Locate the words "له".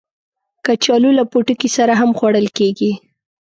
1.17-1.23